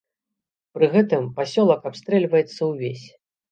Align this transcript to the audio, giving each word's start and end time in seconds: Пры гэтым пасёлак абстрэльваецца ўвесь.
Пры 0.77 0.85
гэтым 0.95 1.27
пасёлак 1.37 1.81
абстрэльваецца 1.91 2.61
ўвесь. 2.73 3.07